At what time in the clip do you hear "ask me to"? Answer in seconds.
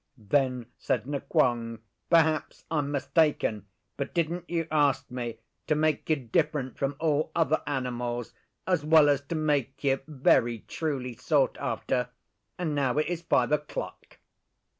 4.71-5.75